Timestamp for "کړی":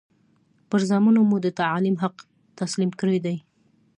2.99-3.17